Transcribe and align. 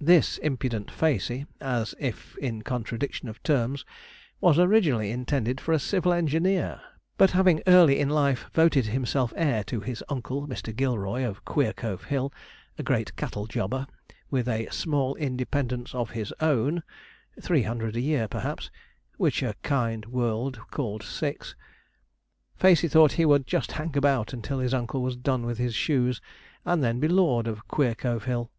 This 0.00 0.38
impudent 0.38 0.90
Facey, 0.90 1.44
as 1.60 1.94
if 2.00 2.38
in 2.38 2.62
contradiction 2.62 3.28
of 3.28 3.42
terms, 3.42 3.84
was 4.40 4.58
originally 4.58 5.10
intended 5.10 5.60
for 5.60 5.74
a 5.74 5.78
civil 5.78 6.10
engineer; 6.14 6.80
but 7.18 7.32
having 7.32 7.62
early 7.66 7.98
in 7.98 8.08
life 8.08 8.46
voted 8.54 8.86
himself 8.86 9.30
heir 9.36 9.62
to 9.64 9.80
his 9.80 10.02
uncle, 10.08 10.48
Mr. 10.48 10.74
Gilroy, 10.74 11.22
of 11.28 11.44
Queercove 11.44 12.04
Hill, 12.04 12.32
a 12.78 12.82
great 12.82 13.14
cattle 13.16 13.44
jobber, 13.46 13.86
with 14.30 14.48
a 14.48 14.68
'small 14.70 15.14
independence 15.16 15.94
of 15.94 16.12
his 16.12 16.32
own' 16.40 16.82
three 17.38 17.64
hundred 17.64 17.94
a 17.94 18.00
year, 18.00 18.26
perhaps, 18.28 18.70
which 19.18 19.42
a 19.42 19.54
kind 19.62 20.06
world 20.06 20.60
called 20.70 21.02
six 21.02 21.54
Facey 22.56 22.88
thought 22.88 23.12
he 23.20 23.26
would 23.26 23.46
just 23.46 23.72
hang 23.72 23.94
about 23.98 24.32
until 24.32 24.60
his 24.60 24.72
uncle 24.72 25.02
was 25.02 25.14
done 25.14 25.44
with 25.44 25.58
his 25.58 25.74
shoes, 25.74 26.22
and 26.64 26.82
then 26.82 26.98
be 27.00 27.06
lord 27.06 27.46
of 27.46 27.68
Queercove 27.68 28.24
Hill. 28.24 28.50